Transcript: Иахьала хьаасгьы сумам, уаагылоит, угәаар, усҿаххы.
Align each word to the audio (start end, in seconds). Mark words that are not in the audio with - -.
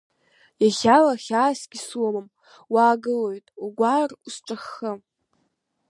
Иахьала 0.63 1.13
хьаасгьы 1.23 1.79
сумам, 1.87 2.27
уаагылоит, 2.73 3.45
угәаар, 3.65 4.11
усҿаххы. 4.27 4.91